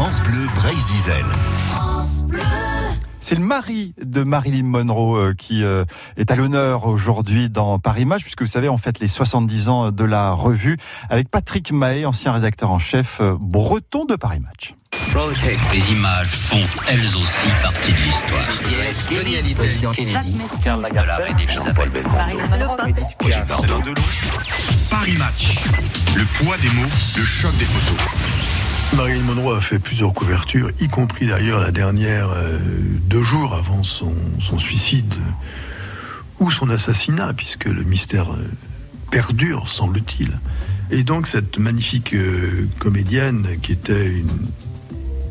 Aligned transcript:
France 0.00 0.22
Bleu 0.22 0.46
Brésil. 0.54 1.12
C'est 3.20 3.34
le 3.34 3.42
mari 3.42 3.92
de 4.02 4.22
Marilyn 4.22 4.62
Monroe 4.62 5.18
euh, 5.18 5.34
qui 5.34 5.62
euh, 5.62 5.84
est 6.16 6.30
à 6.30 6.36
l'honneur 6.36 6.86
aujourd'hui 6.86 7.50
dans 7.50 7.78
Paris 7.78 8.06
Match, 8.06 8.22
puisque 8.22 8.40
vous 8.40 8.48
savez, 8.48 8.70
on 8.70 8.78
fête 8.78 8.98
les 8.98 9.08
70 9.08 9.68
ans 9.68 9.90
de 9.90 10.04
la 10.04 10.32
revue 10.32 10.78
avec 11.10 11.28
Patrick 11.28 11.70
Mahé, 11.70 12.06
ancien 12.06 12.32
rédacteur 12.32 12.70
en 12.70 12.78
chef 12.78 13.18
euh, 13.20 13.36
breton 13.38 14.06
de 14.06 14.16
Paris 14.16 14.40
Match. 14.40 14.74
Les 15.74 15.92
images 15.92 16.30
font 16.30 16.80
elles 16.88 17.04
aussi 17.04 17.48
partie 17.62 17.92
de 17.92 17.98
l'histoire. 17.98 19.10
Johnny 19.10 19.36
Hallyday, 19.36 19.86
Kennedy, 19.94 20.38
Karl 20.64 20.80
Lagerfeld, 20.80 21.46
Jean-Paul 21.46 21.90
Paris 24.90 25.16
Match. 25.18 25.58
Le 26.16 26.24
poids 26.42 26.56
des 26.56 26.70
mots, 26.70 26.88
le 27.18 27.22
choc 27.22 27.54
des 27.58 27.66
photos. 27.66 28.69
Marilyn 28.96 29.22
Monroe 29.22 29.56
a 29.56 29.60
fait 29.60 29.78
plusieurs 29.78 30.12
couvertures, 30.12 30.70
y 30.80 30.88
compris 30.88 31.26
d'ailleurs 31.26 31.60
la 31.60 31.70
dernière 31.70 32.30
euh, 32.30 32.58
deux 33.06 33.22
jours 33.22 33.54
avant 33.54 33.84
son, 33.84 34.12
suicide 34.58 35.14
ou 36.40 36.50
son 36.50 36.70
assassinat, 36.70 37.32
puisque 37.32 37.66
le 37.66 37.84
mystère 37.84 38.32
euh, 38.32 38.44
perdure, 39.10 39.68
semble-t-il. 39.68 40.30
Et 40.90 41.04
donc 41.04 41.28
cette 41.28 41.56
magnifique 41.58 42.14
euh, 42.14 42.68
comédienne 42.80 43.46
qui 43.62 43.72
était 43.72 44.08
une, 44.08 44.46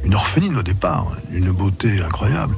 une 0.06 0.16
orpheline 0.16 0.56
au 0.56 0.64
départ, 0.64 1.18
une 1.34 1.52
beauté 1.52 2.02
incroyable, 2.02 2.56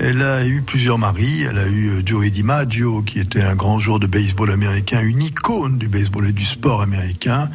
elle 0.00 0.22
a 0.22 0.46
eu 0.46 0.62
plusieurs 0.62 0.98
maris. 0.98 1.42
Elle 1.42 1.58
a 1.58 1.68
eu 1.68 2.02
Joey 2.04 2.30
DiMaggio, 2.30 3.02
qui 3.02 3.20
était 3.20 3.42
un 3.42 3.54
grand 3.54 3.78
joueur 3.78 4.00
de 4.00 4.06
baseball 4.06 4.50
américain, 4.50 5.00
une 5.00 5.22
icône 5.22 5.78
du 5.78 5.88
baseball 5.88 6.28
et 6.28 6.32
du 6.32 6.44
sport 6.44 6.82
américain. 6.82 7.50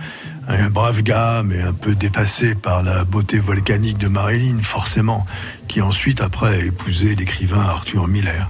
Un 0.48 0.70
brave 0.70 1.02
gars, 1.02 1.42
mais 1.44 1.62
un 1.62 1.74
peu 1.74 1.96
dépassé 1.96 2.54
par 2.54 2.84
la 2.84 3.04
beauté 3.04 3.40
volcanique 3.40 3.98
de 3.98 4.08
Marilyn, 4.08 4.62
forcément, 4.62 5.26
qui 5.68 5.82
ensuite, 5.82 6.22
après, 6.22 6.56
a 6.56 6.66
épousé 6.66 7.16
l'écrivain 7.16 7.62
Arthur 7.62 8.08
Miller. 8.08 8.48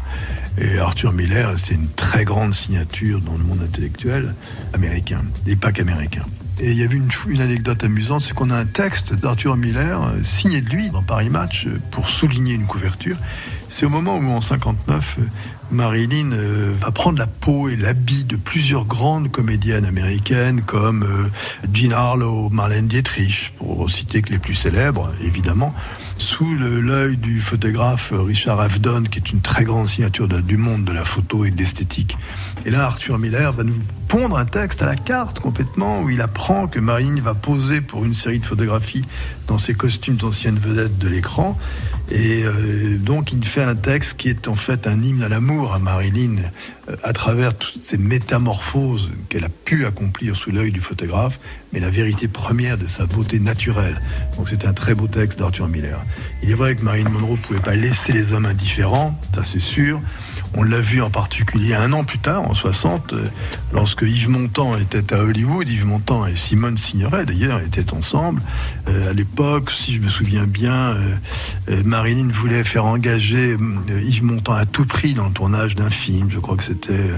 Et 0.57 0.77
Arthur 0.77 1.13
Miller, 1.13 1.53
c'est 1.57 1.73
une 1.73 1.89
très 1.89 2.25
grande 2.25 2.53
signature 2.53 3.21
dans 3.21 3.37
le 3.37 3.43
monde 3.43 3.61
intellectuel 3.63 4.35
américain, 4.73 5.21
et 5.47 5.55
pas 5.55 5.71
qu'américain. 5.71 6.25
Et 6.61 6.71
il 6.71 6.77
y 6.77 6.83
avait 6.83 6.95
une, 6.95 7.09
une 7.27 7.41
anecdote 7.41 7.83
amusante, 7.83 8.21
c'est 8.21 8.33
qu'on 8.33 8.49
a 8.49 8.55
un 8.55 8.65
texte 8.65 9.13
d'Arthur 9.13 9.57
Miller 9.57 10.01
euh, 10.01 10.23
signé 10.23 10.61
de 10.61 10.69
lui 10.69 10.89
dans 10.89 11.03
Paris 11.03 11.29
Match 11.29 11.67
euh, 11.67 11.77
pour 11.91 12.07
souligner 12.07 12.53
une 12.53 12.65
couverture. 12.65 13.17
C'est 13.67 13.85
au 13.85 13.89
moment 13.89 14.17
où 14.17 14.29
en 14.29 14.39
59, 14.39 15.17
euh, 15.19 15.23
Marilyn 15.71 16.29
va 16.79 16.91
prendre 16.91 17.17
la 17.17 17.25
peau 17.25 17.67
et 17.67 17.75
l'habit 17.75 18.23
de 18.23 18.35
plusieurs 18.35 18.85
grandes 18.85 19.31
comédiennes 19.31 19.85
américaines 19.85 20.61
comme 20.61 21.31
Jean 21.73 21.91
Harlow, 21.91 22.49
Marlène 22.51 22.87
Dietrich, 22.87 23.51
pour 23.57 23.89
citer 23.89 24.21
que 24.21 24.31
les 24.31 24.37
plus 24.37 24.53
célèbres, 24.53 25.11
évidemment, 25.23 25.73
sous 26.17 26.53
l'œil 26.53 27.17
du 27.17 27.39
photographe 27.39 28.13
Richard 28.15 28.61
Avedon, 28.61 29.03
qui 29.03 29.17
est 29.17 29.31
une 29.31 29.41
très 29.41 29.63
grande 29.63 29.87
signature 29.87 30.27
du 30.27 30.57
monde 30.57 30.85
de 30.85 30.93
la 30.93 31.03
photo 31.03 31.45
et 31.45 31.49
de 31.49 31.57
l'esthétique. 31.57 32.15
Et 32.67 32.69
là, 32.69 32.85
Arthur 32.85 33.17
Miller 33.17 33.51
va 33.51 33.63
nous 33.63 33.73
pondre 34.15 34.37
un 34.37 34.45
texte 34.45 34.81
à 34.81 34.85
la 34.85 34.95
carte 34.95 35.41
complètement 35.41 35.99
où 36.01 36.09
il 36.09 36.21
apprend 36.21 36.67
que 36.67 36.79
Marine 36.79 37.19
va 37.19 37.33
poser 37.33 37.81
pour 37.81 38.05
une 38.05 38.13
série 38.13 38.39
de 38.39 38.45
photographies 38.45 39.03
dans 39.45 39.57
ses 39.57 39.73
costumes 39.73 40.15
d'anciennes 40.15 40.57
vedettes 40.57 40.97
de 40.97 41.09
l'écran. 41.09 41.59
Et 42.09 42.45
euh, 42.45 42.97
donc 42.97 43.33
il 43.33 43.43
fait 43.43 43.63
un 43.63 43.75
texte 43.75 44.15
qui 44.15 44.29
est 44.29 44.47
en 44.47 44.55
fait 44.55 44.87
un 44.87 45.03
hymne 45.03 45.21
à 45.21 45.27
l'amour 45.27 45.73
à 45.73 45.79
Marilyn 45.79 46.37
euh, 46.87 46.95
à 47.03 47.11
travers 47.11 47.57
toutes 47.57 47.83
ces 47.83 47.97
métamorphoses 47.97 49.11
qu'elle 49.27 49.43
a 49.43 49.49
pu 49.49 49.85
accomplir 49.85 50.37
sous 50.37 50.51
l'œil 50.51 50.71
du 50.71 50.79
photographe, 50.79 51.37
mais 51.73 51.81
la 51.81 51.89
vérité 51.89 52.29
première 52.29 52.77
de 52.77 52.87
sa 52.87 53.05
beauté 53.05 53.41
naturelle. 53.41 53.99
Donc 54.37 54.47
c'est 54.47 54.63
un 54.63 54.71
très 54.71 54.95
beau 54.95 55.07
texte 55.07 55.39
d'Arthur 55.39 55.67
Miller. 55.67 56.01
Il 56.41 56.49
est 56.51 56.55
vrai 56.55 56.75
que 56.75 56.83
Marilyn 56.83 57.09
Monroe 57.09 57.33
ne 57.33 57.41
pouvait 57.41 57.59
pas 57.59 57.75
laisser 57.75 58.13
les 58.13 58.31
hommes 58.31 58.45
indifférents, 58.45 59.19
ça 59.33 59.43
c'est 59.43 59.59
sûr. 59.59 59.99
On 60.53 60.63
l'a 60.63 60.79
vu 60.79 61.01
en 61.01 61.09
particulier 61.09 61.73
un 61.73 61.91
an 61.93 62.03
plus 62.03 62.19
tard, 62.19 62.49
en 62.49 62.53
60, 62.53 63.13
euh, 63.13 63.25
lorsque 63.73 64.03
Yves 64.03 64.29
Montand 64.29 64.77
était 64.77 65.13
à 65.13 65.23
Hollywood. 65.23 65.67
Yves 65.67 65.85
Montand 65.85 66.25
et 66.25 66.35
Simone 66.35 66.77
Signoret, 66.77 67.25
d'ailleurs, 67.25 67.59
étaient 67.61 67.93
ensemble. 67.93 68.41
Euh, 68.87 69.09
à 69.09 69.13
l'époque, 69.13 69.71
si 69.71 69.95
je 69.95 70.01
me 70.01 70.07
souviens 70.07 70.45
bien, 70.45 70.95
euh, 71.69 71.81
Marilyn 71.83 72.29
voulait 72.31 72.63
faire 72.63 72.85
engager 72.85 73.57
Yves 73.89 74.23
Montand 74.23 74.53
à 74.53 74.65
tout 74.65 74.85
prix 74.85 75.13
dans 75.13 75.25
le 75.25 75.33
tournage 75.33 75.75
d'un 75.75 75.89
film. 75.89 76.29
Je 76.31 76.39
crois 76.39 76.55
que 76.55 76.63
c'était 76.63 77.11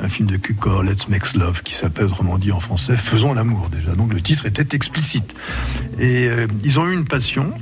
un 0.00 0.08
film 0.08 0.28
de 0.28 0.36
Cukor, 0.36 0.82
Let's 0.82 1.08
Make 1.08 1.34
Love, 1.34 1.62
qui 1.62 1.74
s'appelle 1.74 2.06
autrement 2.06 2.38
dit 2.38 2.52
en 2.52 2.60
français 2.60 2.96
Faisons 2.96 3.32
l'amour 3.32 3.70
déjà. 3.70 3.94
Donc 3.94 4.12
le 4.12 4.20
titre 4.20 4.46
était 4.46 4.76
explicite. 4.76 5.34
Et 5.98 6.28
ils 6.64 6.80
ont 6.80 6.88
eu 6.88 6.94
une 6.94 7.04
passion 7.04 7.52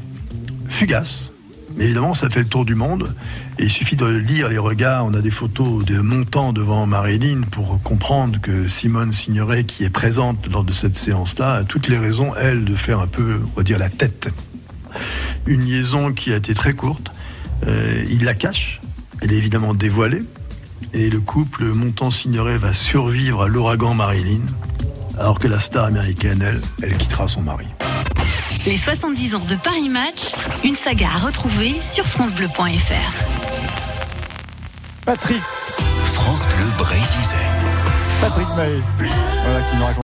fugace 0.69 1.31
évidemment, 1.81 2.15
ça 2.15 2.29
fait 2.31 2.41
le 2.41 2.49
tour 2.49 2.65
du 2.65 2.75
monde. 2.75 3.15
Il 3.59 3.71
suffit 3.71 3.97
de 3.97 4.07
lire 4.07 4.49
les 4.49 4.59
regards. 4.59 5.07
On 5.07 5.15
a 5.15 5.21
des 5.21 5.31
photos 5.31 5.85
de 5.85 5.99
montants 6.01 6.53
devant 6.53 6.87
Marilyn 6.87 7.43
pour 7.51 7.83
comprendre 7.83 8.41
que 8.41 8.69
Simone 8.69 9.13
Signoret, 9.13 9.65
qui 9.65 9.85
est 9.85 9.91
présente 9.91 10.47
lors 10.51 10.65
de 10.65 10.73
cette 10.73 10.97
séance-là, 10.97 11.55
a 11.55 11.65
toutes 11.65 11.89
les 11.89 11.99
raisons, 11.99 12.33
elle, 12.37 12.65
de 12.65 12.77
faire 12.77 13.01
un 13.01 13.07
peu, 13.07 13.41
on 13.45 13.57
va 13.57 13.63
dire, 13.63 13.79
la 13.79 13.89
tête. 13.89 14.31
Une 15.47 15.65
liaison 15.65 16.13
qui 16.13 16.33
a 16.33 16.37
été 16.37 16.55
très 16.55 16.75
courte. 16.75 17.11
Euh, 17.67 18.05
il 18.11 18.25
la 18.25 18.35
cache. 18.35 18.81
Elle 19.21 19.33
est 19.33 19.37
évidemment 19.37 19.75
dévoilée. 19.75 20.23
Et 20.93 21.09
le 21.09 21.21
couple 21.21 21.65
Montant-Signoret 21.65 22.59
va 22.59 22.73
survivre 22.73 23.43
à 23.43 23.49
l'ouragan 23.49 23.95
Marilyn, 23.95 24.41
alors 25.19 25.39
que 25.39 25.47
la 25.47 25.61
star 25.61 25.85
américaine, 25.85 26.43
elle, 26.43 26.61
elle 26.83 26.97
quittera 26.97 27.29
son 27.29 27.43
mari. 27.43 27.67
Les 28.67 28.77
70 28.77 29.35
ans 29.37 29.45
de 29.47 29.57
Paris 29.57 29.89
Match, 29.89 30.33
une 30.65 30.75
saga 30.75 31.09
à 31.15 31.19
retrouver 31.27 31.81
sur 31.81 32.05
francebleu.fr. 32.07 33.25
Patrick. 35.07 35.41
France 36.13 36.47
Bleu 36.47 36.67
Brésil. 36.77 37.37
Patrick 38.21 38.49
Mahé. 38.57 38.79
Voilà 38.99 39.61
qui 39.63 39.77
nous 39.77 39.85
raconte. 39.85 39.99